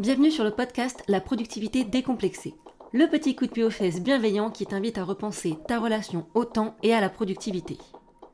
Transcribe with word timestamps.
Bienvenue 0.00 0.30
sur 0.30 0.44
le 0.44 0.50
podcast 0.50 1.04
La 1.08 1.20
productivité 1.20 1.84
décomplexée. 1.84 2.54
Le 2.94 3.06
petit 3.06 3.36
coup 3.36 3.44
de 3.44 3.50
pied 3.50 3.64
aux 3.64 3.70
fesses 3.70 4.00
bienveillant 4.00 4.50
qui 4.50 4.64
t'invite 4.64 4.96
à 4.96 5.04
repenser 5.04 5.58
ta 5.68 5.78
relation 5.78 6.26
au 6.32 6.46
temps 6.46 6.74
et 6.82 6.94
à 6.94 7.02
la 7.02 7.10
productivité. 7.10 7.76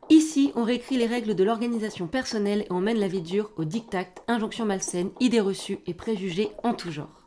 Ici, 0.09 0.53
on 0.55 0.63
réécrit 0.63 0.97
les 0.97 1.09
règles 1.09 1.35
de 1.35 1.43
l'organisation 1.43 2.07
personnelle 2.07 2.61
et 2.61 2.73
on 2.73 2.81
mène 2.81 3.01
la 3.01 3.09
vie 3.09 3.21
dure 3.21 3.51
au 3.57 3.65
diktat, 3.65 4.07
injonctions 4.29 4.65
malsaines, 4.65 5.11
idées 5.19 5.41
reçues 5.41 5.81
et 5.89 5.95
préjugés 5.95 6.51
en 6.63 6.73
tout 6.73 6.93
genre. 6.93 7.27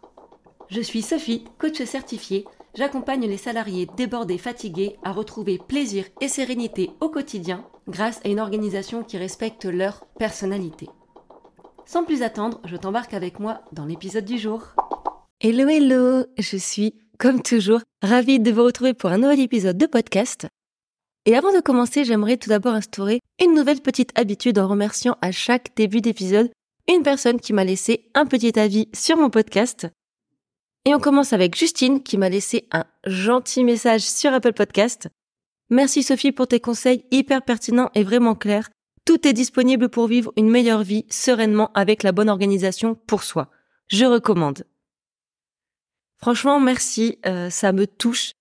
Je 0.70 0.80
suis 0.80 1.02
Sophie, 1.02 1.44
coach 1.58 1.84
certifiée. 1.84 2.46
J'accompagne 2.76 3.28
les 3.28 3.36
salariés 3.36 3.90
débordés, 3.98 4.38
fatigués 4.38 4.96
à 5.04 5.12
retrouver 5.12 5.58
plaisir 5.58 6.06
et 6.22 6.30
sérénité 6.30 6.92
au 7.02 7.10
quotidien 7.10 7.66
grâce 7.90 8.22
à 8.24 8.30
une 8.30 8.40
organisation 8.40 9.04
qui 9.04 9.18
respecte 9.18 9.66
leur 9.66 10.06
personnalité. 10.18 10.88
Sans 11.92 12.04
plus 12.04 12.22
attendre, 12.22 12.62
je 12.66 12.76
t'embarque 12.76 13.16
avec 13.16 13.40
moi 13.40 13.64
dans 13.72 13.86
l'épisode 13.86 14.24
du 14.24 14.38
jour. 14.38 14.62
Hello 15.42 15.68
hello, 15.68 16.24
je 16.38 16.56
suis, 16.56 16.94
comme 17.18 17.42
toujours, 17.42 17.82
ravie 18.04 18.40
de 18.40 18.52
vous 18.52 18.64
retrouver 18.64 18.94
pour 18.94 19.10
un 19.10 19.18
nouvel 19.18 19.40
épisode 19.40 19.76
de 19.76 19.88
podcast. 19.88 20.46
Et 21.26 21.36
avant 21.36 21.52
de 21.52 21.62
commencer, 21.62 22.06
j'aimerais 22.06 22.38
tout 22.38 22.50
d'abord 22.50 22.76
instaurer 22.76 23.22
une 23.44 23.56
nouvelle 23.56 23.82
petite 23.82 24.12
habitude 24.14 24.60
en 24.60 24.68
remerciant 24.68 25.18
à 25.24 25.32
chaque 25.32 25.76
début 25.76 26.00
d'épisode 26.00 26.52
une 26.88 27.02
personne 27.02 27.40
qui 27.40 27.54
m'a 27.54 27.64
laissé 27.64 28.12
un 28.14 28.28
petit 28.28 28.60
avis 28.60 28.88
sur 28.94 29.18
mon 29.18 29.32
podcast. 29.32 29.88
Et 30.86 30.94
on 30.94 31.00
commence 31.00 31.34
avec 31.34 31.58
Justine 31.58 32.04
qui 32.04 32.20
m'a 32.20 32.30
laissé 32.30 32.68
un 32.72 32.86
gentil 33.08 33.64
message 33.64 34.02
sur 34.02 34.32
Apple 34.32 34.54
Podcast. 34.54 35.08
Merci 35.72 36.04
Sophie 36.04 36.34
pour 36.34 36.46
tes 36.46 36.60
conseils 36.60 37.04
hyper 37.10 37.42
pertinents 37.42 37.90
et 37.96 38.04
vraiment 38.04 38.36
clairs. 38.36 38.70
Tout 39.10 39.28
est 39.28 39.34
disponible 39.34 39.90
pour 39.90 40.06
vivre 40.06 40.32
une 40.38 40.52
meilleure 40.52 40.84
vie 40.84 41.08
sereinement 41.10 41.72
avec 41.74 42.04
la 42.04 42.12
bonne 42.12 42.30
organisation 42.30 42.94
pour 42.94 43.24
soi. 43.24 43.50
Je 43.88 44.06
recommande. 44.06 44.66
Franchement, 46.18 46.60
merci, 46.60 47.18
euh, 47.26 47.50
ça 47.50 47.72
me 47.72 47.88
touche. 47.88 48.34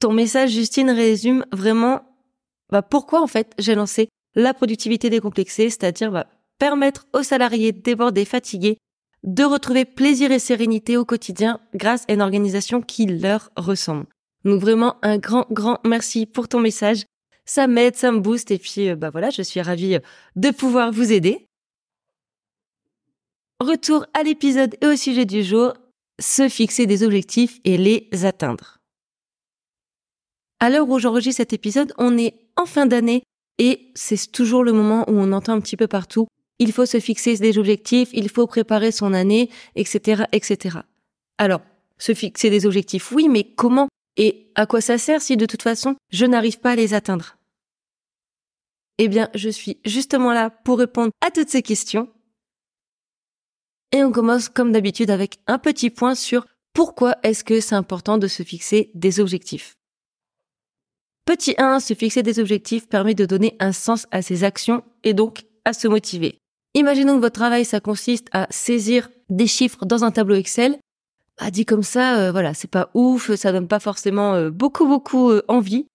Ton 0.00 0.12
message, 0.12 0.50
Justine, 0.50 0.90
résume 0.90 1.46
vraiment 1.52 2.02
bah, 2.72 2.82
pourquoi 2.82 3.22
en 3.22 3.28
fait 3.28 3.52
j'ai 3.58 3.76
lancé 3.76 4.08
la 4.34 4.52
productivité 4.52 5.10
décomplexée, 5.10 5.70
c'est-à-dire 5.70 6.10
bah, 6.10 6.26
permettre 6.58 7.06
aux 7.12 7.22
salariés 7.22 7.70
débordés, 7.70 8.24
fatigués, 8.24 8.78
de 9.22 9.44
retrouver 9.44 9.84
plaisir 9.84 10.32
et 10.32 10.40
sérénité 10.40 10.96
au 10.96 11.04
quotidien 11.04 11.60
grâce 11.72 12.04
à 12.08 12.14
une 12.14 12.22
organisation 12.22 12.82
qui 12.82 13.06
leur 13.06 13.50
ressemble. 13.56 14.06
Donc 14.44 14.60
vraiment 14.60 14.96
un 15.02 15.18
grand, 15.18 15.46
grand 15.52 15.78
merci 15.86 16.26
pour 16.26 16.48
ton 16.48 16.58
message 16.58 17.04
ça 17.50 17.66
m'aide, 17.66 17.96
ça 17.96 18.12
me 18.12 18.20
booste 18.20 18.52
et 18.52 18.58
puis 18.58 18.88
euh, 18.88 18.94
bah 18.94 19.10
voilà, 19.10 19.30
je 19.30 19.42
suis 19.42 19.60
ravie 19.60 19.96
euh, 19.96 20.00
de 20.36 20.50
pouvoir 20.50 20.92
vous 20.92 21.12
aider. 21.12 21.46
Retour 23.58 24.06
à 24.14 24.22
l'épisode 24.22 24.76
et 24.80 24.86
au 24.86 24.94
sujet 24.94 25.24
du 25.24 25.42
jour, 25.42 25.74
se 26.20 26.48
fixer 26.48 26.86
des 26.86 27.02
objectifs 27.02 27.58
et 27.64 27.76
les 27.76 28.08
atteindre. 28.24 28.78
À 30.60 30.70
l'heure 30.70 30.88
où 30.88 31.00
j'enregistre 31.00 31.38
cet 31.38 31.52
épisode, 31.52 31.92
on 31.98 32.16
est 32.16 32.34
en 32.56 32.66
fin 32.66 32.86
d'année 32.86 33.24
et 33.58 33.90
c'est 33.96 34.30
toujours 34.30 34.62
le 34.62 34.72
moment 34.72 35.04
où 35.08 35.14
on 35.14 35.32
entend 35.32 35.54
un 35.54 35.60
petit 35.60 35.76
peu 35.76 35.88
partout 35.88 36.28
il 36.60 36.72
faut 36.72 36.86
se 36.86 37.00
fixer 37.00 37.36
des 37.38 37.58
objectifs, 37.58 38.10
il 38.12 38.28
faut 38.28 38.46
préparer 38.46 38.92
son 38.92 39.14
année, 39.14 39.48
etc., 39.74 40.24
etc. 40.32 40.80
Alors, 41.38 41.62
se 41.98 42.12
fixer 42.12 42.50
des 42.50 42.66
objectifs, 42.66 43.10
oui, 43.12 43.28
mais 43.28 43.44
comment 43.44 43.88
et 44.16 44.52
à 44.54 44.66
quoi 44.66 44.82
ça 44.82 44.98
sert 44.98 45.22
si 45.22 45.38
de 45.38 45.46
toute 45.46 45.62
façon 45.62 45.96
je 46.10 46.26
n'arrive 46.26 46.60
pas 46.60 46.72
à 46.72 46.76
les 46.76 46.92
atteindre? 46.92 47.39
Eh 49.02 49.08
bien, 49.08 49.30
je 49.34 49.48
suis 49.48 49.78
justement 49.86 50.30
là 50.34 50.50
pour 50.50 50.78
répondre 50.78 51.10
à 51.26 51.30
toutes 51.30 51.48
ces 51.48 51.62
questions. 51.62 52.10
Et 53.92 54.04
on 54.04 54.12
commence 54.12 54.50
comme 54.50 54.72
d'habitude 54.72 55.08
avec 55.08 55.38
un 55.46 55.56
petit 55.56 55.88
point 55.88 56.14
sur 56.14 56.46
pourquoi 56.74 57.16
est-ce 57.22 57.42
que 57.42 57.60
c'est 57.60 57.74
important 57.74 58.18
de 58.18 58.28
se 58.28 58.42
fixer 58.42 58.90
des 58.94 59.18
objectifs. 59.18 59.78
Petit 61.24 61.54
1, 61.56 61.80
se 61.80 61.94
fixer 61.94 62.22
des 62.22 62.40
objectifs 62.40 62.88
permet 62.88 63.14
de 63.14 63.24
donner 63.24 63.56
un 63.58 63.72
sens 63.72 64.06
à 64.10 64.20
ses 64.20 64.44
actions 64.44 64.84
et 65.02 65.14
donc 65.14 65.44
à 65.64 65.72
se 65.72 65.88
motiver. 65.88 66.36
Imaginons 66.74 67.16
que 67.16 67.22
votre 67.22 67.40
travail, 67.40 67.64
ça 67.64 67.80
consiste 67.80 68.28
à 68.32 68.48
saisir 68.50 69.08
des 69.30 69.46
chiffres 69.46 69.86
dans 69.86 70.04
un 70.04 70.10
tableau 70.10 70.34
Excel 70.34 70.78
ah, 71.42 71.50
dit 71.50 71.64
comme 71.64 71.82
ça, 71.82 72.18
euh, 72.18 72.32
voilà, 72.32 72.52
c'est 72.52 72.70
pas 72.70 72.90
ouf, 72.92 73.34
ça 73.34 73.50
donne 73.50 73.66
pas 73.66 73.80
forcément 73.80 74.34
euh, 74.34 74.50
beaucoup 74.50 74.86
beaucoup 74.86 75.30
euh, 75.30 75.42
envie. 75.48 75.86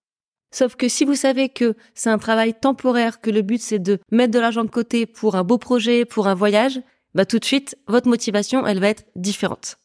Sauf 0.56 0.78
que 0.78 0.88
si 0.88 1.04
vous 1.04 1.16
savez 1.16 1.50
que 1.50 1.76
c'est 1.96 2.10
un 2.10 2.18
travail 2.18 2.54
temporaire, 2.54 3.20
que 3.20 3.30
le 3.30 3.42
but 3.42 3.62
c'est 3.62 3.78
de 3.78 4.00
mettre 4.10 4.32
de 4.32 4.40
l'argent 4.40 4.64
de 4.64 4.70
côté 4.70 5.06
pour 5.06 5.36
un 5.36 5.44
beau 5.44 5.58
projet, 5.58 6.06
pour 6.06 6.28
un 6.28 6.34
voyage, 6.34 6.80
bah 7.14 7.26
tout 7.26 7.40
de 7.40 7.44
suite, 7.44 7.78
votre 7.88 8.08
motivation, 8.08 8.66
elle 8.66 8.80
va 8.80 8.88
être 8.88 9.04
différente. 9.18 9.76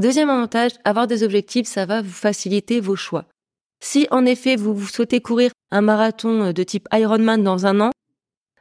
Deuxième 0.00 0.30
avantage, 0.30 0.72
avoir 0.86 1.06
des 1.06 1.24
objectifs, 1.24 1.66
ça 1.66 1.84
va 1.84 2.00
vous 2.00 2.08
faciliter 2.08 2.80
vos 2.80 2.96
choix. 2.96 3.26
Si 3.80 4.08
en 4.10 4.24
effet 4.24 4.56
vous, 4.56 4.80
souhaitez 4.86 5.20
courir 5.20 5.50
un 5.70 5.82
marathon 5.82 6.50
de 6.50 6.62
type 6.62 6.88
Ironman 6.90 7.42
dans 7.42 7.66
un 7.66 7.78
an, 7.80 7.90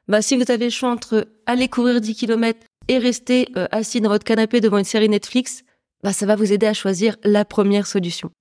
bah 0.10 0.22
si 0.22 0.36
vous 0.36 0.52
avez 0.52 0.66
le 0.66 0.72
choix 0.72 0.92
entre 0.92 1.30
aller 1.46 1.70
courir 1.70 2.02
10 2.02 2.14
km 2.14 2.60
et 2.90 2.98
rester 2.98 3.48
euh, 3.56 3.68
assis 3.72 4.02
dans 4.02 4.10
votre 4.10 4.26
canapé 4.26 4.60
devant 4.60 4.80
une 4.80 4.84
série 4.84 5.08
Netflix, 5.08 5.64
bah 6.04 6.12
ça 6.12 6.26
va 6.26 6.36
vous 6.36 6.52
aider 6.52 6.68
à 6.68 6.74
choisir 6.74 7.16
la 7.24 7.46
première 7.46 7.88
solution. 7.88 8.32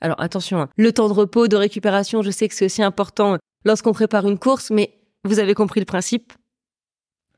Alors 0.00 0.20
attention, 0.20 0.60
hein, 0.60 0.68
le 0.76 0.92
temps 0.92 1.08
de 1.08 1.12
repos, 1.12 1.48
de 1.48 1.56
récupération, 1.56 2.22
je 2.22 2.30
sais 2.30 2.48
que 2.48 2.54
c'est 2.54 2.66
aussi 2.66 2.82
important 2.82 3.38
lorsqu'on 3.64 3.92
prépare 3.92 4.28
une 4.28 4.38
course, 4.38 4.70
mais 4.70 4.98
vous 5.24 5.38
avez 5.38 5.54
compris 5.54 5.80
le 5.80 5.86
principe. 5.86 6.32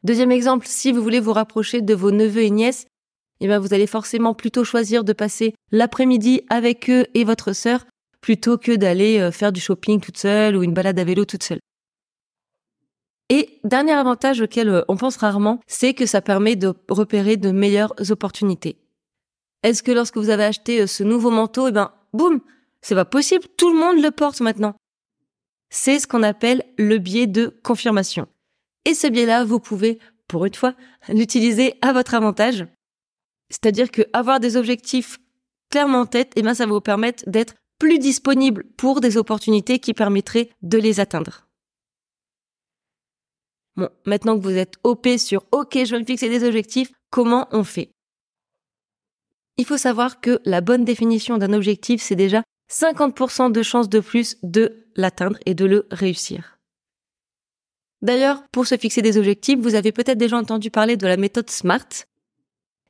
Deuxième 0.02 0.32
exemple, 0.32 0.66
si 0.66 0.92
vous 0.92 1.02
voulez 1.02 1.20
vous 1.20 1.32
rapprocher 1.32 1.82
de 1.82 1.94
vos 1.94 2.10
neveux 2.10 2.42
et 2.42 2.50
nièces, 2.50 2.86
eh 3.40 3.46
bien 3.46 3.58
vous 3.58 3.74
allez 3.74 3.86
forcément 3.86 4.34
plutôt 4.34 4.64
choisir 4.64 5.04
de 5.04 5.12
passer 5.12 5.54
l'après-midi 5.72 6.42
avec 6.50 6.90
eux 6.90 7.06
et 7.14 7.24
votre 7.24 7.52
sœur 7.52 7.86
plutôt 8.20 8.58
que 8.58 8.76
d'aller 8.76 9.18
euh, 9.18 9.30
faire 9.30 9.52
du 9.52 9.60
shopping 9.60 10.00
toute 10.00 10.18
seule 10.18 10.56
ou 10.56 10.62
une 10.62 10.74
balade 10.74 10.98
à 10.98 11.04
vélo 11.04 11.24
toute 11.24 11.42
seule. 11.42 11.60
Et 13.30 13.60
dernier 13.64 13.92
avantage 13.92 14.40
auquel 14.40 14.68
euh, 14.68 14.82
on 14.88 14.96
pense 14.96 15.16
rarement, 15.16 15.60
c'est 15.66 15.94
que 15.94 16.04
ça 16.04 16.20
permet 16.20 16.56
de 16.56 16.74
repérer 16.88 17.36
de 17.36 17.50
meilleures 17.50 17.94
opportunités. 18.10 18.76
Est-ce 19.62 19.82
que 19.82 19.92
lorsque 19.92 20.16
vous 20.16 20.30
avez 20.30 20.44
acheté 20.44 20.82
euh, 20.82 20.86
ce 20.86 21.02
nouveau 21.02 21.30
manteau, 21.30 21.68
eh 21.68 21.72
ben, 21.72 21.92
boum, 22.12 22.40
c'est 22.82 22.94
pas 22.94 23.04
possible, 23.04 23.44
tout 23.56 23.72
le 23.72 23.78
monde 23.78 24.02
le 24.02 24.10
porte 24.10 24.40
maintenant. 24.40 24.74
C'est 25.70 25.98
ce 25.98 26.06
qu'on 26.06 26.22
appelle 26.22 26.64
le 26.78 26.98
biais 26.98 27.26
de 27.26 27.60
confirmation. 27.62 28.26
Et 28.84 28.94
ce 28.94 29.06
biais-là, 29.06 29.44
vous 29.44 29.60
pouvez, 29.60 29.98
pour 30.26 30.46
une 30.46 30.54
fois, 30.54 30.74
l'utiliser 31.08 31.74
à 31.82 31.92
votre 31.92 32.14
avantage. 32.14 32.66
C'est-à-dire 33.50 33.90
que 33.90 34.02
avoir 34.12 34.40
des 34.40 34.56
objectifs 34.56 35.18
clairement 35.70 36.00
en 36.00 36.06
tête, 36.06 36.32
eh 36.36 36.42
ben, 36.42 36.54
ça 36.54 36.66
va 36.66 36.72
vous 36.72 36.80
permettre 36.80 37.28
d'être 37.28 37.54
plus 37.78 37.98
disponible 37.98 38.64
pour 38.76 39.00
des 39.00 39.16
opportunités 39.16 39.78
qui 39.78 39.94
permettraient 39.94 40.50
de 40.62 40.78
les 40.78 41.00
atteindre. 41.00 41.46
Bon, 43.76 43.88
maintenant 44.04 44.36
que 44.36 44.42
vous 44.42 44.56
êtes 44.56 44.74
OP 44.84 45.06
sur 45.18 45.44
OK, 45.52 45.78
je 45.84 45.94
vais 45.94 46.00
me 46.00 46.04
fixer 46.04 46.28
des 46.28 46.44
objectifs, 46.44 46.90
comment 47.10 47.48
on 47.52 47.64
fait? 47.64 47.90
Il 49.60 49.66
faut 49.66 49.76
savoir 49.76 50.22
que 50.22 50.40
la 50.46 50.62
bonne 50.62 50.86
définition 50.86 51.36
d'un 51.36 51.52
objectif, 51.52 52.00
c'est 52.00 52.16
déjà 52.16 52.42
50% 52.72 53.52
de 53.52 53.62
chances 53.62 53.90
de 53.90 54.00
plus 54.00 54.38
de 54.42 54.86
l'atteindre 54.96 55.36
et 55.44 55.52
de 55.52 55.66
le 55.66 55.86
réussir. 55.90 56.58
D'ailleurs, 58.00 58.42
pour 58.52 58.66
se 58.66 58.78
fixer 58.78 59.02
des 59.02 59.18
objectifs, 59.18 59.58
vous 59.58 59.74
avez 59.74 59.92
peut-être 59.92 60.16
déjà 60.16 60.38
entendu 60.38 60.70
parler 60.70 60.96
de 60.96 61.06
la 61.06 61.18
méthode 61.18 61.50
SMART. 61.50 62.06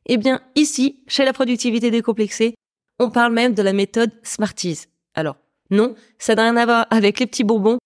Eh 0.07 0.17
bien, 0.17 0.43
ici, 0.55 1.03
chez 1.09 1.25
la 1.25 1.33
productivité 1.33 1.91
décomplexée, 1.91 2.55
on 3.01 3.11
parle 3.11 3.33
même 3.33 3.55
de 3.55 3.63
la 3.63 3.73
méthode 3.73 4.13
Smarties. 4.23 4.83
Alors, 5.15 5.39
non, 5.71 5.97
ça 6.21 6.37
n'a 6.37 6.45
rien 6.45 6.57
à 6.57 6.67
voir 6.67 6.87
avec 6.91 7.19
les 7.19 7.27
petits 7.27 7.43
bonbons 7.43 7.79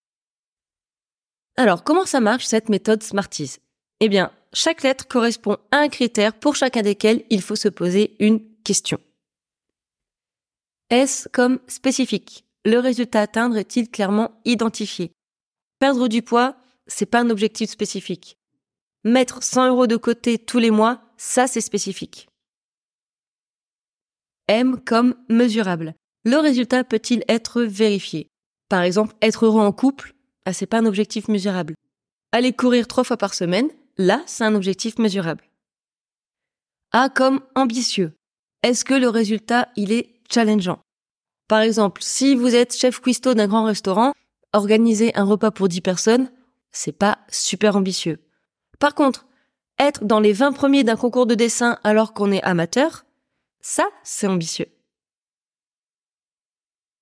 alors, 1.57 1.85
comment 1.85 2.05
ça 2.05 2.19
marche 2.21 2.47
cette 2.47 2.69
méthode 2.69 3.05
Smarties 3.05 3.59
Eh 4.01 4.09
bien, 4.09 4.33
chaque 4.53 4.83
lettre 4.83 5.07
correspond 5.07 5.57
à 5.71 5.79
un 5.79 5.89
critère 5.89 6.35
pour 6.35 6.57
chacun 6.57 6.83
desquels 6.83 7.23
il 7.31 7.41
faut 7.43 7.55
se 7.55 7.69
poser 7.69 8.17
une 8.19 8.41
question. 8.65 8.99
S 10.91 11.29
comme 11.33 11.61
spécifique? 11.69 12.45
Le 12.65 12.79
résultat 12.79 13.21
à 13.21 13.23
atteindre 13.23 13.57
est-il 13.57 13.91
clairement 13.91 14.41
identifié? 14.45 15.13
Perdre 15.79 16.09
du 16.09 16.23
poids, 16.23 16.57
c'est 16.87 17.07
pas 17.07 17.21
un 17.21 17.31
objectif 17.31 17.71
spécifique. 17.71 18.39
Mettre 19.05 19.43
100 19.43 19.69
euros 19.69 19.87
de 19.87 19.97
côté 19.97 20.39
tous 20.39 20.59
les 20.59 20.71
mois, 20.71 21.03
ça 21.17 21.47
c'est 21.47 21.61
spécifique. 21.61 22.29
M 24.49 24.81
comme 24.85 25.15
mesurable. 25.29 25.95
Le 26.25 26.37
résultat 26.37 26.85
peut-il 26.85 27.23
être 27.29 27.63
vérifié? 27.63 28.29
Par 28.69 28.83
exemple, 28.83 29.15
être 29.21 29.45
heureux 29.45 29.63
en 29.63 29.73
couple, 29.73 30.15
ah, 30.47 30.53
c'est 30.53 30.67
pas 30.67 30.79
un 30.79 30.87
objectif 30.87 31.29
mesurable. 31.29 31.75
Aller 32.33 32.53
courir 32.53 32.87
trois 32.87 33.05
fois 33.05 33.17
par 33.17 33.35
semaine, 33.35 33.69
là, 33.97 34.23
c'est 34.27 34.45
un 34.45 34.55
objectif 34.55 34.99
mesurable. 34.99 35.45
A 36.93 37.09
comme 37.09 37.41
ambitieux. 37.55 38.13
Est-ce 38.65 38.87
que 38.87 38.95
le 38.95 39.11
résultat, 39.11 39.69
il 39.77 39.93
est 39.93 40.15
challengeant? 40.33 40.79
Par 41.49 41.61
exemple, 41.61 42.01
si 42.03 42.35
vous 42.35 42.55
êtes 42.55 42.75
chef 42.75 42.99
cuistot 42.99 43.35
d'un 43.35 43.47
grand 43.47 43.67
restaurant, 43.67 44.15
organiser 44.55 45.15
un 45.17 45.25
repas 45.25 45.51
pour 45.51 45.69
10 45.69 45.83
personnes, 45.83 46.33
c'est 46.73 46.97
pas 46.97 47.19
super 47.29 47.77
ambitieux. 47.77 48.21
Par 48.79 48.95
contre, 48.95 49.27
être 49.79 50.07
dans 50.07 50.19
les 50.19 50.33
20 50.33 50.53
premiers 50.53 50.83
d'un 50.83 50.97
concours 50.97 51.27
de 51.27 51.35
dessin 51.35 51.79
alors 51.85 52.15
qu'on 52.15 52.33
est 52.33 52.43
amateur, 52.43 53.05
ça, 53.61 53.87
c'est 54.03 54.29
ambitieux. 54.29 54.69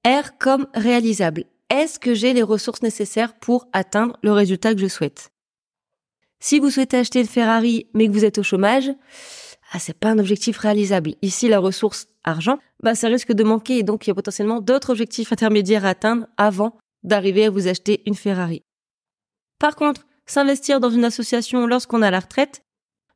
R 0.04 0.36
comme 0.40 0.66
réalisable. 0.74 1.44
Est-ce 1.70 2.00
que 2.00 2.12
j'ai 2.12 2.32
les 2.32 2.42
ressources 2.42 2.82
nécessaires 2.82 3.38
pour 3.38 3.68
atteindre 3.72 4.18
le 4.24 4.32
résultat 4.32 4.74
que 4.74 4.80
je 4.80 4.88
souhaite? 4.88 5.30
Si 6.40 6.58
vous 6.58 6.70
souhaitez 6.70 6.96
acheter 6.96 7.20
une 7.20 7.28
Ferrari 7.28 7.86
mais 7.94 8.08
que 8.08 8.12
vous 8.12 8.24
êtes 8.24 8.38
au 8.38 8.42
chômage, 8.42 8.90
ah, 9.74 9.78
c'est 9.78 9.98
pas 9.98 10.10
un 10.10 10.18
objectif 10.18 10.58
réalisable. 10.58 11.14
Ici, 11.22 11.48
la 11.48 11.58
ressource 11.58 12.06
argent, 12.24 12.58
bah, 12.82 12.94
ça 12.94 13.08
risque 13.08 13.32
de 13.32 13.42
manquer 13.42 13.78
et 13.78 13.82
donc 13.82 14.06
il 14.06 14.10
y 14.10 14.12
a 14.12 14.14
potentiellement 14.14 14.60
d'autres 14.60 14.90
objectifs 14.90 15.32
intermédiaires 15.32 15.86
à 15.86 15.90
atteindre 15.90 16.26
avant 16.36 16.76
d'arriver 17.04 17.46
à 17.46 17.50
vous 17.50 17.68
acheter 17.68 18.02
une 18.04 18.14
Ferrari. 18.14 18.62
Par 19.58 19.74
contre, 19.74 20.06
s'investir 20.26 20.78
dans 20.78 20.90
une 20.90 21.06
association 21.06 21.66
lorsqu'on 21.66 22.02
a 22.02 22.10
la 22.10 22.20
retraite, 22.20 22.62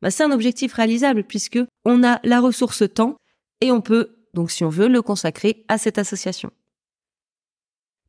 bah, 0.00 0.11
c'est 0.11 0.25
un 0.25 0.32
objectif 0.32 0.73
réalisable 0.73 1.25
puisque 1.25 1.58
on 1.85 2.03
a 2.03 2.20
la 2.25 2.41
ressource 2.41 2.85
temps 2.94 3.17
et 3.61 3.70
on 3.70 3.82
peut, 3.82 4.17
donc 4.32 4.50
si 4.50 4.64
on 4.64 4.70
veut, 4.70 4.88
le 4.88 5.03
consacrer 5.03 5.67
à 5.69 5.76
cette 5.76 5.99
association. 5.99 6.50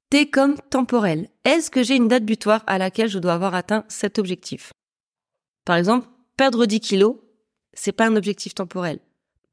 T 0.09 0.29
comme 0.29 0.55
temporel. 0.69 1.27
Est-ce 1.43 1.69
que 1.69 1.83
j'ai 1.83 1.97
une 1.97 2.07
date 2.07 2.23
butoir 2.23 2.63
à 2.65 2.77
laquelle 2.77 3.09
je 3.09 3.19
dois 3.19 3.33
avoir 3.33 3.55
atteint 3.55 3.83
cet 3.89 4.19
objectif? 4.19 4.71
Par 5.65 5.75
exemple, 5.75 6.07
perdre 6.37 6.65
10 6.65 6.79
kilos, 6.79 7.17
c'est 7.77 7.91
pas 7.91 8.07
un 8.07 8.15
objectif 8.15 8.53
temporel. 8.55 8.99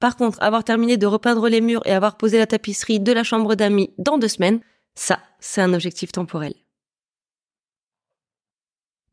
Par 0.00 0.16
contre, 0.16 0.42
avoir 0.42 0.64
terminé 0.64 0.96
de 0.96 1.06
repeindre 1.06 1.48
les 1.48 1.60
murs 1.60 1.82
et 1.86 1.92
avoir 1.92 2.16
posé 2.16 2.38
la 2.38 2.46
tapisserie 2.46 3.00
de 3.00 3.12
la 3.12 3.24
chambre 3.24 3.54
d'amis 3.54 3.90
dans 3.98 4.18
deux 4.18 4.28
semaines, 4.28 4.60
ça, 4.94 5.20
c'est 5.40 5.60
un 5.60 5.72
objectif 5.72 6.12
temporel. 6.12 6.54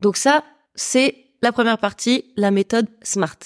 Donc 0.00 0.16
ça, 0.16 0.44
c'est 0.74 1.16
la 1.42 1.52
première 1.52 1.78
partie, 1.78 2.32
la 2.36 2.50
méthode 2.50 2.88
SMART. 3.02 3.38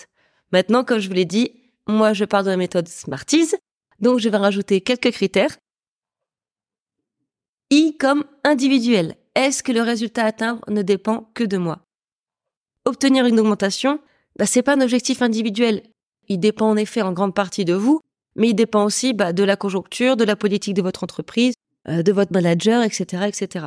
Maintenant, 0.52 0.84
comme 0.84 0.98
je 0.98 1.08
vous 1.08 1.14
l'ai 1.14 1.24
dit, 1.24 1.52
moi, 1.86 2.12
je 2.12 2.24
parle 2.24 2.44
de 2.44 2.50
la 2.50 2.56
méthode 2.56 2.88
Smarties, 2.88 3.54
donc 4.00 4.18
je 4.18 4.28
vais 4.28 4.36
rajouter 4.36 4.80
quelques 4.80 5.12
critères. 5.12 5.56
I 7.70 7.96
comme 7.98 8.24
individuel. 8.44 9.16
Est-ce 9.34 9.62
que 9.62 9.72
le 9.72 9.82
résultat 9.82 10.24
à 10.24 10.28
atteindre 10.28 10.62
ne 10.68 10.82
dépend 10.82 11.30
que 11.34 11.44
de 11.44 11.58
moi? 11.58 11.80
Obtenir 12.84 13.26
une 13.26 13.38
augmentation, 13.40 14.00
bah, 14.38 14.46
c'est 14.46 14.62
pas 14.62 14.74
un 14.74 14.80
objectif 14.80 15.22
individuel. 15.22 15.82
Il 16.28 16.38
dépend 16.38 16.68
en 16.68 16.76
effet 16.76 17.02
en 17.02 17.12
grande 17.12 17.34
partie 17.34 17.64
de 17.64 17.74
vous, 17.74 18.00
mais 18.34 18.50
il 18.50 18.54
dépend 18.54 18.84
aussi 18.84 19.12
bah, 19.12 19.32
de 19.32 19.42
la 19.42 19.56
conjoncture, 19.56 20.16
de 20.16 20.24
la 20.24 20.36
politique 20.36 20.74
de 20.74 20.82
votre 20.82 21.04
entreprise, 21.04 21.54
euh, 21.88 22.02
de 22.02 22.12
votre 22.12 22.32
manager, 22.32 22.82
etc., 22.82 23.24
etc. 23.26 23.66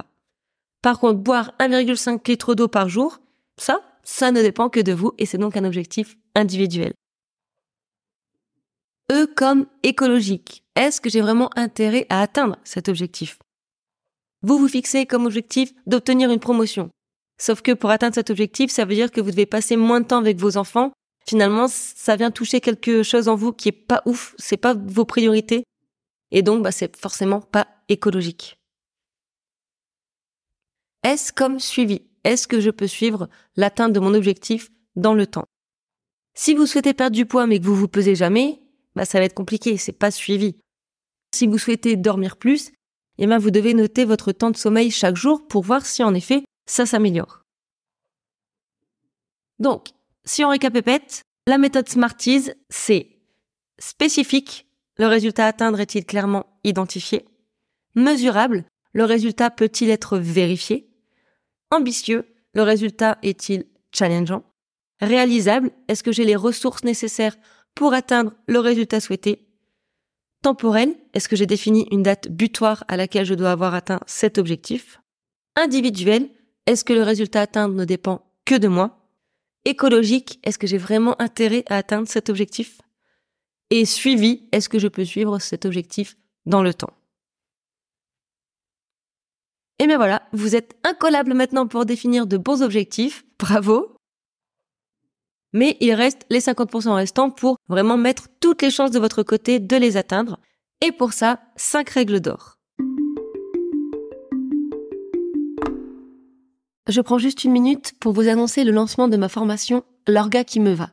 Par 0.81 1.00
contre, 1.00 1.19
boire 1.19 1.54
1,5 1.60 2.27
litre 2.30 2.56
d'eau 2.56 2.68
par 2.68 2.88
jour, 2.88 3.19
ça, 3.57 3.81
ça 4.04 4.31
ne 4.31 4.42
dépend 4.42 4.69
que 4.69 4.80
de 4.80 4.94
vous 4.94 5.13
et 5.18 5.25
c'est 5.25 5.38
donc 5.38 5.57
un 5.57 5.66
objectif 5.66 6.18
individuel. 6.36 6.94
E 9.12 9.25
comme 9.25 9.66
écologique. 9.83 10.63
Est-ce 10.75 11.01
que 11.01 11.10
j'ai 11.10 11.21
vraiment 11.21 11.50
intérêt 11.56 12.06
à 12.10 12.21
atteindre 12.21 12.57
cet 12.63 12.89
objectif? 12.89 13.39
Vous 14.44 14.57
vous 14.57 14.68
fixez 14.68 15.06
comme 15.06 15.25
objectif 15.25 15.74
d'obtenir 15.88 16.30
une 16.31 16.39
promotion. 16.39 16.92
Sauf 17.41 17.62
que 17.62 17.71
pour 17.71 17.89
atteindre 17.89 18.15
cet 18.15 18.30
objectif, 18.30 18.69
ça 18.69 18.86
veut 18.86 18.95
dire 18.95 19.12
que 19.12 19.21
vous 19.21 19.31
devez 19.31 19.45
passer 19.45 19.77
moins 19.77 20.01
de 20.01 20.06
temps 20.06 20.18
avec 20.18 20.38
vos 20.38 20.57
enfants. 20.57 20.91
Finalement, 21.25 21.68
ça 21.68 22.15
vient 22.15 22.31
toucher 22.31 22.59
quelque 22.59 23.01
chose 23.03 23.27
en 23.30 23.36
vous 23.36 23.53
qui 23.53 23.69
est 23.69 23.74
pas 23.74 24.01
ouf, 24.06 24.36
c'est 24.38 24.57
pas 24.57 24.74
vos 24.74 25.06
priorités. 25.06 25.63
Et 26.31 26.41
donc, 26.41 26.63
bah, 26.63 26.71
c'est 26.71 26.95
forcément 26.97 27.39
pas 27.39 27.68
écologique. 27.88 28.57
Est-ce 31.03 31.31
comme 31.31 31.59
suivi? 31.59 32.01
Est-ce 32.25 32.47
que 32.47 32.59
je 32.59 32.69
peux 32.69 32.88
suivre 32.88 33.30
l'atteinte 33.56 33.94
de 33.94 34.00
mon 34.00 34.13
objectif 34.13 34.69
dans 34.95 35.13
le 35.13 35.25
temps? 35.25 35.45
Si 36.35 36.53
vous 36.53 36.65
souhaitez 36.65 36.94
perdre 36.94 37.15
du 37.15 37.25
poids 37.25 37.47
mais 37.47 37.59
que 37.59 37.65
vous 37.65 37.75
vous 37.75 37.88
pesez 37.88 38.15
jamais, 38.15 38.59
bah 38.95 39.06
ça 39.06 39.19
va 39.19 39.25
être 39.25 39.33
compliqué, 39.33 39.77
c'est 39.77 39.94
pas 39.94 40.12
suivi. 40.12 40.57
Si 41.33 41.47
vous 41.47 41.57
souhaitez 41.57 41.95
dormir 41.95 42.38
plus, 42.38 42.71
eh 43.18 43.27
ben 43.27 43.38
vous 43.38 43.51
devez 43.51 43.74
noter 43.74 44.03
votre 44.03 44.31
temps 44.31 44.51
de 44.51 44.57
sommeil 44.57 44.92
chaque 44.92 45.15
jour 45.15 45.47
pour 45.47 45.63
voir 45.63 45.85
si 45.85 46.03
en 46.03 46.13
effet 46.13 46.44
ça 46.69 46.86
s'améliore. 46.86 47.44
Donc, 49.57 49.89
si 50.24 50.44
on 50.45 50.50
récapépète, 50.50 51.24
la 51.48 51.57
méthode 51.57 51.89
Smarties, 51.89 52.51
c'est 52.69 53.10
spécifique, 53.80 54.68
le 54.98 55.07
résultat 55.07 55.45
à 55.45 55.50
atteindre 55.50 55.80
est-il 55.80 56.06
clairement 56.06 56.45
identifié? 56.63 57.25
Mesurable, 57.95 58.66
le 58.94 59.04
résultat 59.04 59.50
peut-il 59.50 59.89
être 59.89 60.18
vérifié? 60.19 60.89
Ambitieux, 61.71 62.36
le 62.54 62.62
résultat 62.62 63.18
est-il 63.24 63.66
challengeant? 63.92 64.44
Réalisable, 65.01 65.71
est-ce 65.88 66.04
que 66.04 66.12
j'ai 66.12 66.25
les 66.25 66.36
ressources 66.36 66.83
nécessaires 66.83 67.38
pour 67.74 67.94
atteindre 67.94 68.33
le 68.48 68.60
résultat 68.60 69.00
souhaité? 69.00 69.48
Temporel, 70.44 70.95
est-ce 71.13 71.27
que 71.30 71.36
j'ai 71.36 71.45
défini 71.45 71.88
une 71.92 72.04
date 72.04 72.30
butoir 72.30 72.83
à 72.88 72.95
laquelle 72.95 73.25
je 73.25 73.33
dois 73.33 73.51
avoir 73.51 73.74
atteint 73.74 74.01
cet 74.06 74.38
objectif? 74.38 75.01
Individuel, 75.56 76.30
est-ce 76.69 76.83
que 76.83 76.94
le 76.94 77.01
résultat 77.01 77.42
atteint 77.42 77.68
ne 77.68 77.83
dépend 77.83 78.31
que 78.45 78.54
de 78.54 78.68
moi? 78.68 79.00
Écologique, 79.66 80.39
est-ce 80.44 80.60
que 80.60 80.68
j'ai 80.68 80.77
vraiment 80.77 81.19
intérêt 81.19 81.63
à 81.68 81.77
atteindre 81.77 82.07
cet 82.07 82.30
objectif? 82.30 82.80
Et 83.71 83.86
suivi, 83.86 84.48
est-ce 84.51 84.69
que 84.69 84.77
je 84.77 84.88
peux 84.88 85.04
suivre 85.04 85.39
cet 85.39 85.66
objectif 85.66 86.16
dans 86.45 86.62
le 86.62 86.71
temps? 86.75 86.94
Et 89.80 89.88
bien 89.88 89.98
voilà, 89.98 90.21
vous 90.31 90.56
êtes 90.56 90.77
incollable 90.83 91.33
maintenant 91.33 91.66
pour 91.66 91.88
définir 91.88 92.27
de 92.27 92.38
bons 92.38 92.62
objectifs. 92.62 93.25
Bravo. 93.39 93.95
Mais 95.54 95.75
il 95.80 95.94
reste 95.94 96.27
les 96.30 96.39
50% 96.39 96.94
restants 96.94 97.31
pour 97.31 97.57
vraiment 97.68 97.98
mettre 97.98 98.27
toutes 98.39 98.62
les 98.62 98.69
chances 98.69 98.92
de 98.92 99.00
votre 99.00 99.24
côté 99.24 99.60
de 99.60 99.75
les 99.75 99.98
atteindre. 99.98 100.39
Et 100.81 100.92
pour 100.92 101.13
ça, 101.13 101.42
5 101.56 101.89
règles 101.89 102.19
d'or. 102.19 102.58
Je 106.89 107.01
prends 107.01 107.19
juste 107.19 107.44
une 107.44 107.51
minute 107.51 107.94
pour 108.00 108.13
vous 108.13 108.30
annoncer 108.30 108.63
le 108.63 108.71
lancement 108.71 109.07
de 109.07 109.15
ma 109.15 109.30
formation 109.30 109.83
L'orga 110.07 110.44
qui 110.44 110.59
me 110.59 110.74
va. 110.74 110.89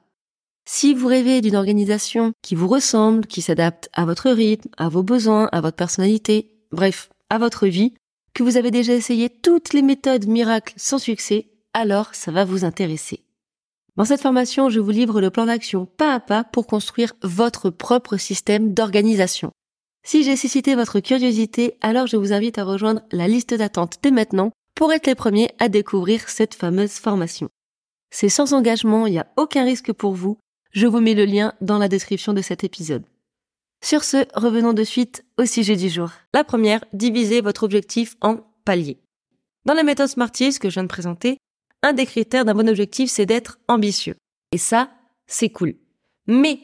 Si 0.68 0.92
vous 0.92 1.06
rêvez 1.06 1.40
d'une 1.40 1.56
organisation 1.56 2.32
qui 2.42 2.54
vous 2.54 2.68
ressemble, 2.68 3.26
qui 3.26 3.40
s'adapte 3.40 3.88
à 3.94 4.04
votre 4.04 4.28
rythme, 4.28 4.68
à 4.76 4.90
vos 4.90 5.02
besoins, 5.02 5.48
à 5.52 5.62
votre 5.62 5.76
personnalité, 5.76 6.50
bref, 6.70 7.08
à 7.30 7.38
votre 7.38 7.66
vie, 7.66 7.94
que 8.34 8.42
vous 8.42 8.58
avez 8.58 8.70
déjà 8.70 8.92
essayé 8.92 9.30
toutes 9.30 9.72
les 9.72 9.80
méthodes 9.80 10.26
miracles 10.26 10.74
sans 10.76 10.98
succès, 10.98 11.48
alors 11.72 12.14
ça 12.14 12.30
va 12.30 12.44
vous 12.44 12.66
intéresser. 12.66 13.24
Dans 13.96 14.04
cette 14.04 14.20
formation, 14.20 14.68
je 14.68 14.80
vous 14.80 14.90
livre 14.90 15.22
le 15.22 15.30
plan 15.30 15.46
d'action 15.46 15.86
pas 15.86 16.12
à 16.12 16.20
pas 16.20 16.44
pour 16.44 16.66
construire 16.66 17.14
votre 17.22 17.70
propre 17.70 18.18
système 18.18 18.74
d'organisation. 18.74 19.50
Si 20.06 20.24
j'ai 20.24 20.36
suscité 20.36 20.74
votre 20.74 21.00
curiosité, 21.00 21.78
alors 21.80 22.06
je 22.06 22.18
vous 22.18 22.34
invite 22.34 22.58
à 22.58 22.64
rejoindre 22.64 23.00
la 23.12 23.28
liste 23.28 23.54
d'attente 23.54 23.94
dès 24.02 24.10
maintenant 24.10 24.52
pour 24.76 24.92
être 24.92 25.08
les 25.08 25.16
premiers 25.16 25.50
à 25.58 25.68
découvrir 25.68 26.28
cette 26.28 26.54
fameuse 26.54 26.92
formation. 26.92 27.48
C'est 28.10 28.28
sans 28.28 28.52
engagement, 28.52 29.06
il 29.06 29.12
n'y 29.12 29.18
a 29.18 29.26
aucun 29.36 29.64
risque 29.64 29.92
pour 29.92 30.14
vous. 30.14 30.38
Je 30.70 30.86
vous 30.86 31.00
mets 31.00 31.14
le 31.14 31.24
lien 31.24 31.54
dans 31.60 31.78
la 31.78 31.88
description 31.88 32.34
de 32.34 32.42
cet 32.42 32.62
épisode. 32.62 33.02
Sur 33.82 34.04
ce, 34.04 34.26
revenons 34.34 34.74
de 34.74 34.84
suite 34.84 35.24
au 35.38 35.46
sujet 35.46 35.76
du 35.76 35.88
jour. 35.88 36.10
La 36.34 36.44
première, 36.44 36.84
divisez 36.92 37.40
votre 37.40 37.64
objectif 37.64 38.16
en 38.20 38.38
paliers. 38.64 38.98
Dans 39.64 39.74
la 39.74 39.82
méthode 39.82 40.08
Smarties 40.08 40.58
que 40.58 40.68
je 40.68 40.74
viens 40.74 40.84
de 40.84 40.88
présenter, 40.88 41.38
un 41.82 41.92
des 41.92 42.06
critères 42.06 42.44
d'un 42.44 42.54
bon 42.54 42.68
objectif, 42.68 43.10
c'est 43.10 43.26
d'être 43.26 43.58
ambitieux. 43.68 44.16
Et 44.52 44.58
ça, 44.58 44.90
c'est 45.26 45.50
cool. 45.50 45.74
Mais, 46.26 46.60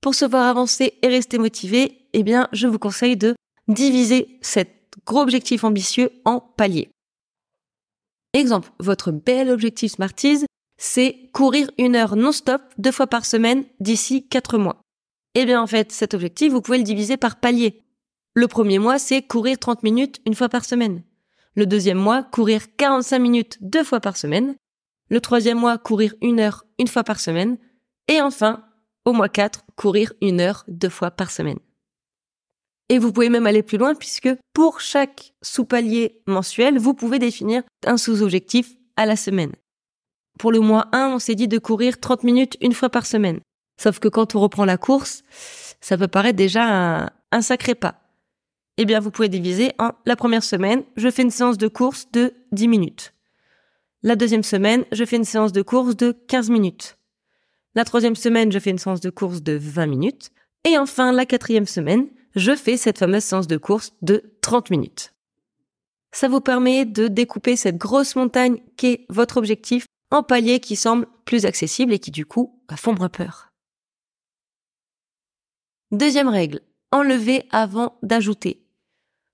pour 0.00 0.14
se 0.14 0.24
voir 0.24 0.46
avancer 0.46 0.94
et 1.02 1.08
rester 1.08 1.38
motivé, 1.38 2.08
eh 2.12 2.22
bien, 2.22 2.48
je 2.52 2.66
vous 2.66 2.78
conseille 2.78 3.16
de 3.16 3.34
diviser 3.68 4.38
cet 4.42 4.68
gros 5.06 5.20
objectif 5.20 5.64
ambitieux 5.64 6.10
en 6.24 6.40
paliers. 6.40 6.90
Exemple, 8.34 8.70
votre 8.80 9.12
bel 9.12 9.48
objectif 9.48 9.92
Smarties, 9.92 10.44
c'est 10.76 11.30
courir 11.32 11.70
une 11.78 11.94
heure 11.94 12.16
non-stop 12.16 12.60
deux 12.78 12.90
fois 12.90 13.06
par 13.06 13.24
semaine 13.24 13.64
d'ici 13.78 14.26
quatre 14.28 14.58
mois. 14.58 14.80
Eh 15.36 15.46
bien, 15.46 15.62
en 15.62 15.68
fait, 15.68 15.92
cet 15.92 16.14
objectif, 16.14 16.52
vous 16.52 16.60
pouvez 16.60 16.78
le 16.78 16.84
diviser 16.84 17.16
par 17.16 17.38
palier. 17.38 17.84
Le 18.34 18.48
premier 18.48 18.80
mois, 18.80 18.98
c'est 18.98 19.22
courir 19.22 19.56
30 19.58 19.84
minutes 19.84 20.20
une 20.26 20.34
fois 20.34 20.48
par 20.48 20.64
semaine. 20.64 21.04
Le 21.54 21.64
deuxième 21.64 21.98
mois, 21.98 22.24
courir 22.24 22.62
45 22.76 23.18
minutes 23.20 23.58
deux 23.60 23.84
fois 23.84 24.00
par 24.00 24.16
semaine. 24.16 24.56
Le 25.10 25.20
troisième 25.20 25.58
mois, 25.58 25.78
courir 25.78 26.14
une 26.20 26.40
heure 26.40 26.64
une 26.80 26.88
fois 26.88 27.04
par 27.04 27.20
semaine. 27.20 27.56
Et 28.08 28.20
enfin, 28.20 28.64
au 29.04 29.12
mois 29.12 29.28
4, 29.28 29.64
courir 29.76 30.12
une 30.20 30.40
heure 30.40 30.64
deux 30.66 30.88
fois 30.88 31.12
par 31.12 31.30
semaine. 31.30 31.60
Et 32.88 32.98
vous 32.98 33.12
pouvez 33.12 33.30
même 33.30 33.46
aller 33.46 33.62
plus 33.62 33.78
loin 33.78 33.94
puisque 33.94 34.28
pour 34.52 34.80
chaque 34.80 35.32
sous-palier 35.42 36.22
mensuel, 36.26 36.78
vous 36.78 36.94
pouvez 36.94 37.18
définir 37.18 37.62
un 37.86 37.96
sous-objectif 37.96 38.74
à 38.96 39.06
la 39.06 39.16
semaine. 39.16 39.52
Pour 40.38 40.52
le 40.52 40.60
mois 40.60 40.88
1, 40.92 41.08
on 41.14 41.18
s'est 41.18 41.34
dit 41.34 41.48
de 41.48 41.58
courir 41.58 42.00
30 42.00 42.24
minutes 42.24 42.56
une 42.60 42.74
fois 42.74 42.90
par 42.90 43.06
semaine. 43.06 43.40
Sauf 43.80 43.98
que 43.98 44.08
quand 44.08 44.34
on 44.34 44.40
reprend 44.40 44.64
la 44.64 44.76
course, 44.76 45.22
ça 45.80 45.96
peut 45.96 46.08
paraître 46.08 46.36
déjà 46.36 47.10
un, 47.32 47.42
sacré 47.42 47.74
pas. 47.74 48.00
Eh 48.76 48.84
bien, 48.84 49.00
vous 49.00 49.10
pouvez 49.10 49.28
diviser 49.28 49.72
en 49.78 49.92
la 50.04 50.16
première 50.16 50.42
semaine, 50.42 50.82
je 50.96 51.10
fais 51.10 51.22
une 51.22 51.30
séance 51.30 51.58
de 51.58 51.68
course 51.68 52.10
de 52.12 52.34
10 52.52 52.68
minutes. 52.68 53.14
La 54.02 54.16
deuxième 54.16 54.42
semaine, 54.42 54.84
je 54.92 55.04
fais 55.04 55.16
une 55.16 55.24
séance 55.24 55.52
de 55.52 55.62
course 55.62 55.96
de 55.96 56.12
15 56.28 56.50
minutes. 56.50 56.98
La 57.74 57.84
troisième 57.84 58.16
semaine, 58.16 58.52
je 58.52 58.58
fais 58.58 58.70
une 58.70 58.78
séance 58.78 59.00
de 59.00 59.10
course 59.10 59.42
de 59.42 59.54
20 59.54 59.86
minutes. 59.86 60.30
Et 60.64 60.78
enfin, 60.78 61.12
la 61.12 61.26
quatrième 61.26 61.66
semaine, 61.66 62.08
je 62.34 62.54
fais 62.54 62.76
cette 62.76 62.98
fameuse 62.98 63.24
séance 63.24 63.46
de 63.46 63.56
course 63.56 63.92
de 64.02 64.22
30 64.40 64.70
minutes. 64.70 65.12
Ça 66.12 66.28
vous 66.28 66.40
permet 66.40 66.84
de 66.84 67.08
découper 67.08 67.56
cette 67.56 67.76
grosse 67.76 68.16
montagne 68.16 68.58
qu'est 68.76 69.04
votre 69.08 69.36
objectif 69.36 69.86
en 70.10 70.22
paliers 70.22 70.60
qui 70.60 70.76
semblent 70.76 71.08
plus 71.24 71.44
accessibles 71.44 71.92
et 71.92 71.98
qui 71.98 72.10
du 72.10 72.24
coup 72.24 72.60
bah, 72.68 72.76
font 72.76 72.94
moins 72.94 73.08
peur. 73.08 73.48
Deuxième 75.90 76.28
règle, 76.28 76.60
enlever 76.92 77.46
avant 77.50 77.98
d'ajouter. 78.02 78.60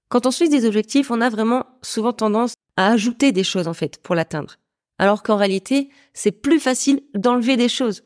Quand 0.09 0.27
on 0.27 0.31
suit 0.31 0.49
des 0.49 0.67
objectifs, 0.67 1.11
on 1.11 1.21
a 1.21 1.29
vraiment 1.29 1.67
souvent 1.83 2.13
tendance 2.13 2.55
à 2.77 2.89
ajouter 2.89 3.33
des 3.33 3.45
choses 3.45 3.69
en 3.69 3.75
fait 3.75 3.99
pour 3.99 4.15
l'atteindre. 4.15 4.57
Alors 4.99 5.23
qu'en 5.23 5.37
réalité, 5.37 5.91
c'est 6.13 6.33
plus 6.33 6.61
facile 6.61 7.03
d'enlever 7.15 7.57
des 7.57 7.69
choses. 7.69 8.03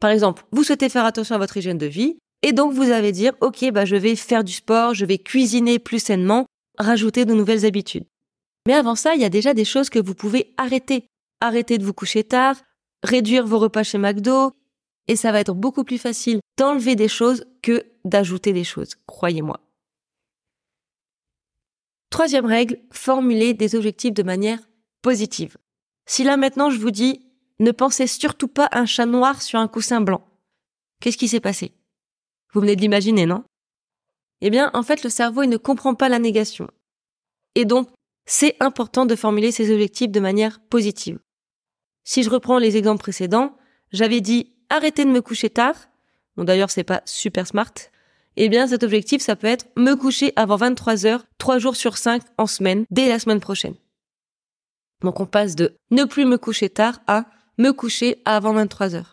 Par 0.00 0.10
exemple, 0.10 0.44
vous 0.50 0.64
souhaitez 0.64 0.88
faire 0.88 1.04
attention 1.04 1.34
à 1.34 1.38
votre 1.38 1.56
hygiène 1.56 1.78
de 1.78 1.86
vie, 1.86 2.16
et 2.42 2.52
donc 2.52 2.72
vous 2.72 2.90
allez 2.90 3.12
dire, 3.12 3.32
ok, 3.40 3.70
bah 3.70 3.84
je 3.84 3.96
vais 3.96 4.16
faire 4.16 4.44
du 4.44 4.52
sport, 4.52 4.94
je 4.94 5.04
vais 5.04 5.18
cuisiner 5.18 5.78
plus 5.78 6.00
sainement, 6.00 6.46
rajouter 6.78 7.24
de 7.24 7.34
nouvelles 7.34 7.64
habitudes. 7.64 8.04
Mais 8.66 8.74
avant 8.74 8.94
ça, 8.94 9.14
il 9.14 9.20
y 9.20 9.24
a 9.24 9.28
déjà 9.30 9.54
des 9.54 9.64
choses 9.64 9.90
que 9.90 9.98
vous 9.98 10.14
pouvez 10.14 10.52
arrêter. 10.56 11.06
Arrêter 11.40 11.78
de 11.78 11.84
vous 11.84 11.92
coucher 11.92 12.22
tard, 12.22 12.56
réduire 13.02 13.46
vos 13.46 13.58
repas 13.58 13.82
chez 13.82 13.98
McDo, 13.98 14.52
et 15.08 15.16
ça 15.16 15.32
va 15.32 15.40
être 15.40 15.54
beaucoup 15.54 15.82
plus 15.82 15.98
facile 15.98 16.40
d'enlever 16.56 16.94
des 16.94 17.08
choses 17.08 17.44
que 17.62 17.84
d'ajouter 18.04 18.52
des 18.52 18.64
choses, 18.64 18.94
croyez-moi. 19.06 19.60
Troisième 22.10 22.46
règle, 22.46 22.78
formuler 22.92 23.54
des 23.54 23.74
objectifs 23.74 24.14
de 24.14 24.22
manière 24.22 24.60
positive. 25.00 25.56
Si 26.06 26.24
là 26.24 26.36
maintenant 26.36 26.70
je 26.70 26.78
vous 26.78 26.90
dis, 26.90 27.26
ne 27.58 27.70
pensez 27.72 28.06
surtout 28.06 28.48
pas 28.48 28.68
un 28.72 28.86
chat 28.86 29.06
noir 29.06 29.42
sur 29.42 29.58
un 29.58 29.68
coussin 29.68 30.00
blanc, 30.00 30.24
qu'est-ce 31.00 31.16
qui 31.18 31.28
s'est 31.28 31.40
passé? 31.40 31.72
Vous 32.52 32.60
venez 32.60 32.76
de 32.76 32.80
l'imaginer, 32.80 33.26
non? 33.26 33.44
Eh 34.40 34.50
bien, 34.50 34.70
en 34.74 34.82
fait, 34.82 35.02
le 35.04 35.10
cerveau, 35.10 35.42
il 35.42 35.48
ne 35.48 35.56
comprend 35.56 35.94
pas 35.94 36.08
la 36.08 36.18
négation. 36.18 36.68
Et 37.54 37.64
donc, 37.64 37.88
c'est 38.26 38.56
important 38.60 39.06
de 39.06 39.16
formuler 39.16 39.52
ces 39.52 39.72
objectifs 39.72 40.10
de 40.10 40.20
manière 40.20 40.60
positive. 40.60 41.18
Si 42.04 42.22
je 42.22 42.30
reprends 42.30 42.58
les 42.58 42.76
exemples 42.76 43.02
précédents, 43.02 43.56
j'avais 43.92 44.20
dit 44.20 44.54
arrêtez 44.70 45.04
de 45.04 45.10
me 45.10 45.20
coucher 45.22 45.50
tard. 45.50 45.76
Bon 46.36 46.44
d'ailleurs 46.44 46.70
c'est 46.70 46.84
pas 46.84 47.02
super 47.04 47.46
smart. 47.46 47.72
Eh 48.36 48.48
bien 48.48 48.66
cet 48.66 48.82
objectif 48.82 49.22
ça 49.22 49.36
peut 49.36 49.46
être 49.46 49.66
me 49.76 49.94
coucher 49.94 50.32
avant 50.36 50.56
23 50.56 51.06
heures, 51.06 51.24
3 51.38 51.58
jours 51.58 51.76
sur 51.76 51.98
5 51.98 52.22
en 52.38 52.46
semaine, 52.46 52.86
dès 52.90 53.08
la 53.08 53.18
semaine 53.18 53.40
prochaine. 53.40 53.74
Donc 55.02 55.20
on 55.20 55.26
passe 55.26 55.56
de 55.56 55.74
ne 55.90 56.04
plus 56.04 56.24
me 56.24 56.38
coucher 56.38 56.70
tard 56.70 57.00
à 57.06 57.26
me 57.58 57.72
coucher 57.72 58.22
avant 58.24 58.54
23 58.54 58.94
heures. 58.94 59.11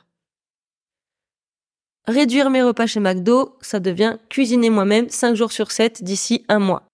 Réduire 2.09 2.49
mes 2.49 2.63
repas 2.63 2.87
chez 2.87 2.99
McDo, 2.99 3.55
ça 3.61 3.79
devient 3.79 4.17
cuisiner 4.29 4.71
moi-même 4.71 5.09
5 5.09 5.35
jours 5.35 5.51
sur 5.51 5.71
7 5.71 6.03
d'ici 6.03 6.43
un 6.49 6.57
mois. 6.57 6.87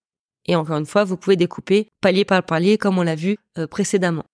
Et 0.46 0.58
encore 0.58 0.76
une 0.76 0.86
fois, 0.86 1.06
vous 1.06 1.16
pouvez 1.16 1.38
découper 1.38 1.88
palier 2.02 2.26
par 2.26 2.44
palier 2.44 2.78
comme 2.78 2.98
on 2.98 3.04
l'a 3.04 3.16
vu 3.16 3.38
euh, 3.58 3.66
précédemment. 3.66 4.26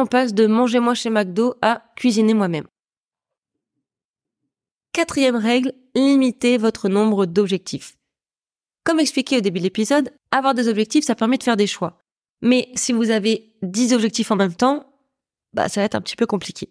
On 0.00 0.06
passe 0.06 0.34
de 0.34 0.48
manger 0.48 0.80
moi 0.80 0.94
chez 0.94 1.10
McDo 1.10 1.54
à 1.62 1.84
cuisiner 1.94 2.34
moi-même. 2.34 2.66
Quatrième 4.92 5.36
règle, 5.36 5.72
limitez 5.94 6.58
votre 6.58 6.88
nombre 6.88 7.24
d'objectifs. 7.24 7.94
Comme 8.82 8.98
expliqué 8.98 9.36
au 9.36 9.42
début 9.42 9.60
de 9.60 9.64
l'épisode, 9.64 10.12
avoir 10.32 10.54
des 10.54 10.66
objectifs, 10.66 11.04
ça 11.04 11.14
permet 11.14 11.38
de 11.38 11.44
faire 11.44 11.56
des 11.56 11.68
choix. 11.68 11.98
Mais 12.42 12.68
si 12.74 12.92
vous 12.92 13.10
avez 13.10 13.54
10 13.62 13.92
objectifs 13.92 14.32
en 14.32 14.36
même 14.36 14.56
temps, 14.56 14.92
bah, 15.52 15.68
ça 15.68 15.82
va 15.82 15.84
être 15.84 15.94
un 15.94 16.00
petit 16.00 16.16
peu 16.16 16.26
compliqué. 16.26 16.68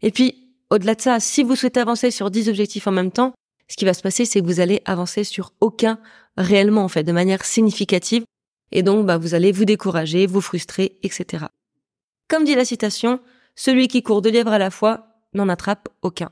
Et 0.00 0.12
puis, 0.12 0.47
au-delà 0.70 0.94
de 0.94 1.00
ça, 1.00 1.20
si 1.20 1.42
vous 1.42 1.56
souhaitez 1.56 1.80
avancer 1.80 2.10
sur 2.10 2.30
10 2.30 2.48
objectifs 2.48 2.86
en 2.86 2.92
même 2.92 3.10
temps, 3.10 3.32
ce 3.68 3.76
qui 3.76 3.84
va 3.84 3.94
se 3.94 4.02
passer, 4.02 4.24
c'est 4.24 4.40
que 4.40 4.46
vous 4.46 4.60
allez 4.60 4.82
avancer 4.84 5.24
sur 5.24 5.52
aucun 5.60 5.98
réellement, 6.36 6.84
en 6.84 6.88
fait, 6.88 7.04
de 7.04 7.12
manière 7.12 7.44
significative. 7.44 8.24
Et 8.72 8.82
donc, 8.82 9.06
bah, 9.06 9.18
vous 9.18 9.34
allez 9.34 9.52
vous 9.52 9.64
décourager, 9.64 10.26
vous 10.26 10.40
frustrer, 10.40 10.98
etc. 11.02 11.46
Comme 12.28 12.44
dit 12.44 12.54
la 12.54 12.64
citation, 12.64 13.20
celui 13.56 13.88
qui 13.88 14.02
court 14.02 14.22
deux 14.22 14.30
lièvres 14.30 14.52
à 14.52 14.58
la 14.58 14.70
fois 14.70 15.08
n'en 15.34 15.48
attrape 15.48 15.88
aucun. 16.02 16.30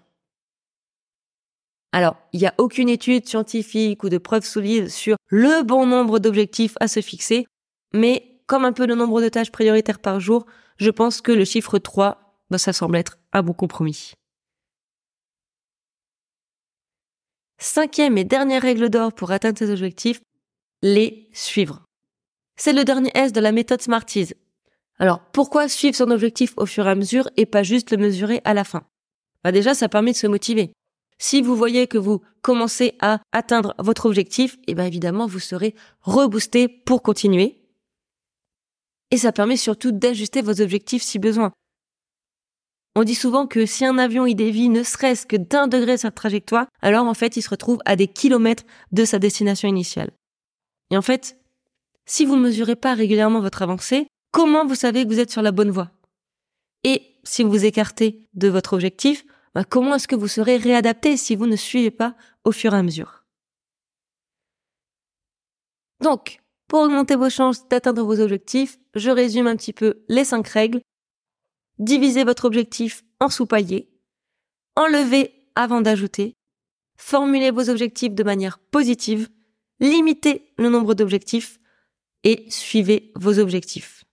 Alors, 1.93 2.16
il 2.33 2.40
n'y 2.40 2.47
a 2.47 2.55
aucune 2.59 2.90
étude 2.90 3.26
scientifique 3.26 4.05
ou 4.05 4.11
de 4.11 4.19
preuve 4.19 4.45
solide 4.45 4.90
sur 4.90 5.16
le 5.28 5.62
bon 5.62 5.87
nombre 5.87 6.19
d'objectifs 6.19 6.75
à 6.81 6.88
se 6.88 7.00
fixer, 7.00 7.47
mais 7.95 8.43
comme 8.47 8.64
un 8.64 8.73
peu 8.73 8.87
le 8.87 8.95
nombre 8.95 9.23
de 9.23 9.28
tâches 9.28 9.50
prioritaires 9.50 9.99
par 9.99 10.21
jour, 10.21 10.47
je 10.76 10.90
pense 10.90 11.21
que 11.21 11.33
le 11.33 11.45
chiffre 11.45 11.78
3, 11.78 12.38
bah, 12.50 12.59
ça 12.59 12.73
semble 12.73 12.97
être 12.97 13.19
un 13.33 13.43
bon 13.43 13.55
compromis. 13.55 14.12
Cinquième 17.58 18.18
et 18.18 18.25
dernière 18.25 18.62
règle 18.62 18.90
d'or 18.90 19.12
pour 19.12 19.30
atteindre 19.30 19.58
ces 19.58 19.70
objectifs, 19.70 20.20
les 20.82 21.28
suivre. 21.32 21.82
C'est 22.56 22.72
le 22.72 22.84
dernier 22.84 23.10
S 23.14 23.32
de 23.32 23.40
la 23.40 23.52
méthode 23.52 23.80
Smarties. 23.80 24.34
Alors, 24.98 25.20
pourquoi 25.32 25.68
suivre 25.68 25.96
son 25.96 26.10
objectif 26.10 26.52
au 26.56 26.66
fur 26.66 26.86
et 26.86 26.90
à 26.90 26.94
mesure 26.94 27.28
et 27.36 27.46
pas 27.46 27.62
juste 27.62 27.90
le 27.90 27.96
mesurer 27.96 28.40
à 28.44 28.54
la 28.54 28.64
fin? 28.64 28.84
Bah 29.42 29.52
déjà, 29.52 29.75
ça 29.75 29.88
permet 29.88 30.12
de 30.12 30.16
se 30.16 30.26
motiver. 30.26 30.72
Si 31.18 31.40
vous 31.40 31.56
voyez 31.56 31.86
que 31.86 31.98
vous 31.98 32.20
commencez 32.42 32.94
à 33.00 33.20
atteindre 33.32 33.75
votre 33.78 34.06
objectif, 34.06 34.56
et 34.66 34.72
eh 34.72 34.75
bien 34.75 34.84
évidemment, 34.84 35.26
vous 35.26 35.38
serez 35.38 35.75
reboosté 36.02 36.68
pour 36.68 37.02
continuer. 37.02 37.62
Et 39.10 39.16
ça 39.16 39.32
permet 39.32 39.56
surtout 39.56 39.92
d'ajuster 39.92 40.42
vos 40.42 40.60
objectifs 40.60 41.02
si 41.02 41.18
besoin. 41.18 41.52
On 42.98 43.04
dit 43.04 43.14
souvent 43.14 43.46
que 43.46 43.66
si 43.66 43.84
un 43.84 43.98
avion 43.98 44.24
y 44.24 44.34
dévie 44.34 44.70
ne 44.70 44.82
serait-ce 44.82 45.26
que 45.26 45.36
d'un 45.36 45.68
degré 45.68 45.98
sa 45.98 46.10
trajectoire, 46.10 46.66
alors 46.80 47.06
en 47.06 47.12
fait 47.12 47.36
il 47.36 47.42
se 47.42 47.50
retrouve 47.50 47.78
à 47.84 47.94
des 47.94 48.08
kilomètres 48.08 48.64
de 48.90 49.04
sa 49.04 49.18
destination 49.18 49.68
initiale. 49.68 50.10
Et 50.90 50.96
en 50.96 51.02
fait, 51.02 51.36
si 52.06 52.24
vous 52.24 52.36
ne 52.36 52.40
mesurez 52.40 52.74
pas 52.74 52.94
régulièrement 52.94 53.40
votre 53.40 53.60
avancée, 53.60 54.06
comment 54.32 54.64
vous 54.64 54.74
savez 54.74 55.04
que 55.04 55.08
vous 55.10 55.20
êtes 55.20 55.30
sur 55.30 55.42
la 55.42 55.52
bonne 55.52 55.70
voie? 55.70 55.90
Et 56.84 57.02
si 57.22 57.42
vous 57.42 57.50
vous 57.50 57.66
écartez 57.66 58.26
de 58.32 58.48
votre 58.48 58.72
objectif, 58.72 59.26
bah, 59.54 59.64
comment 59.64 59.96
est-ce 59.96 60.08
que 60.08 60.16
vous 60.16 60.28
serez 60.28 60.56
réadapté 60.56 61.18
si 61.18 61.36
vous 61.36 61.46
ne 61.46 61.56
suivez 61.56 61.90
pas 61.90 62.16
au 62.44 62.52
fur 62.52 62.72
et 62.72 62.78
à 62.78 62.82
mesure? 62.82 63.24
Donc, 66.02 66.40
pour 66.66 66.80
augmenter 66.80 67.16
vos 67.16 67.28
chances 67.28 67.68
d'atteindre 67.68 68.04
vos 68.04 68.20
objectifs, 68.20 68.78
je 68.94 69.10
résume 69.10 69.48
un 69.48 69.56
petit 69.56 69.74
peu 69.74 70.02
les 70.08 70.24
cinq 70.24 70.48
règles. 70.48 70.80
Divisez 71.78 72.25
votre 72.25 72.47
objectif 72.47 73.04
en 73.21 73.28
sous-paliers. 73.28 73.88
Enlevez 74.76 75.33
avant 75.54 75.80
d'ajouter. 75.80 76.35
Formulez 76.97 77.50
vos 77.50 77.68
objectifs 77.68 78.14
de 78.14 78.23
manière 78.23 78.59
positive. 78.59 79.28
Limitez 79.80 80.52
le 80.59 80.71
nombre 80.71 80.95
d'objectifs 80.95 81.59
et 82.25 82.47
suivez 82.50 83.12
vos 83.14 83.38
objectifs. 83.38 84.04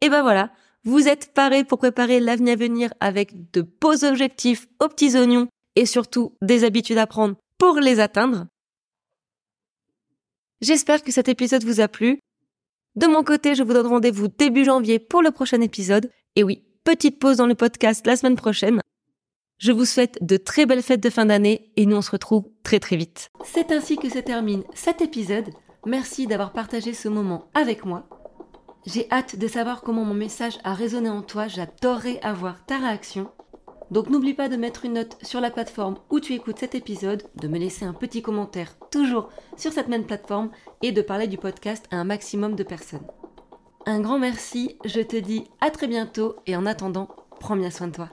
Et 0.00 0.10
ben 0.10 0.22
voilà, 0.22 0.52
vous 0.84 1.08
êtes 1.08 1.32
paré 1.32 1.64
pour 1.64 1.78
préparer 1.78 2.20
l'avenir 2.20 2.52
à 2.52 2.56
venir 2.56 2.94
avec 3.00 3.50
de 3.52 3.62
beaux 3.62 4.04
objectifs 4.04 4.66
aux 4.80 4.88
petits 4.88 5.16
oignons 5.16 5.48
et 5.76 5.86
surtout 5.86 6.36
des 6.42 6.64
habitudes 6.64 6.98
à 6.98 7.06
prendre 7.06 7.36
pour 7.58 7.76
les 7.76 8.00
atteindre. 8.00 8.46
J'espère 10.60 11.02
que 11.02 11.10
cet 11.12 11.28
épisode 11.28 11.64
vous 11.64 11.80
a 11.80 11.88
plu. 11.88 12.20
De 12.96 13.08
mon 13.08 13.24
côté, 13.24 13.56
je 13.56 13.64
vous 13.64 13.72
donne 13.72 13.88
rendez-vous 13.88 14.28
début 14.28 14.64
janvier 14.64 15.00
pour 15.00 15.20
le 15.20 15.32
prochain 15.32 15.60
épisode. 15.60 16.10
Et 16.36 16.44
oui, 16.44 16.62
petite 16.84 17.18
pause 17.18 17.38
dans 17.38 17.48
le 17.48 17.56
podcast 17.56 18.06
la 18.06 18.14
semaine 18.14 18.36
prochaine. 18.36 18.80
Je 19.58 19.72
vous 19.72 19.84
souhaite 19.84 20.16
de 20.20 20.36
très 20.36 20.64
belles 20.64 20.82
fêtes 20.82 21.02
de 21.02 21.10
fin 21.10 21.26
d'année 21.26 21.72
et 21.76 21.86
nous 21.86 21.96
on 21.96 22.02
se 22.02 22.12
retrouve 22.12 22.44
très 22.62 22.78
très 22.78 22.96
vite. 22.96 23.30
C'est 23.44 23.72
ainsi 23.72 23.96
que 23.96 24.08
se 24.08 24.20
termine 24.20 24.62
cet 24.74 25.00
épisode. 25.00 25.50
Merci 25.84 26.28
d'avoir 26.28 26.52
partagé 26.52 26.92
ce 26.92 27.08
moment 27.08 27.48
avec 27.54 27.84
moi. 27.84 28.08
J'ai 28.86 29.10
hâte 29.10 29.36
de 29.36 29.48
savoir 29.48 29.82
comment 29.82 30.04
mon 30.04 30.14
message 30.14 30.58
a 30.62 30.72
résonné 30.72 31.08
en 31.08 31.22
toi. 31.22 31.48
J'adorerais 31.48 32.20
avoir 32.22 32.64
ta 32.64 32.78
réaction. 32.78 33.28
Donc 33.94 34.10
n'oublie 34.10 34.34
pas 34.34 34.48
de 34.48 34.56
mettre 34.56 34.84
une 34.84 34.94
note 34.94 35.16
sur 35.22 35.40
la 35.40 35.52
plateforme 35.52 35.98
où 36.10 36.18
tu 36.18 36.32
écoutes 36.32 36.58
cet 36.58 36.74
épisode, 36.74 37.22
de 37.36 37.46
me 37.46 37.60
laisser 37.60 37.84
un 37.84 37.92
petit 37.92 38.22
commentaire 38.22 38.76
toujours 38.90 39.28
sur 39.56 39.72
cette 39.72 39.86
même 39.86 40.04
plateforme 40.04 40.50
et 40.82 40.90
de 40.90 41.00
parler 41.00 41.28
du 41.28 41.38
podcast 41.38 41.86
à 41.92 41.98
un 41.98 42.04
maximum 42.04 42.56
de 42.56 42.64
personnes. 42.64 43.06
Un 43.86 44.00
grand 44.00 44.18
merci, 44.18 44.78
je 44.84 45.00
te 45.00 45.14
dis 45.14 45.44
à 45.60 45.70
très 45.70 45.86
bientôt 45.86 46.34
et 46.48 46.56
en 46.56 46.66
attendant, 46.66 47.08
prends 47.38 47.54
bien 47.54 47.70
soin 47.70 47.86
de 47.86 47.92
toi. 47.92 48.08